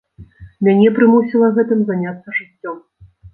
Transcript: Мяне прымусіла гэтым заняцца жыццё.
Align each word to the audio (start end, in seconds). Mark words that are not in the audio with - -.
Мяне 0.67 0.87
прымусіла 0.95 1.51
гэтым 1.59 1.85
заняцца 1.91 2.29
жыццё. 2.39 2.75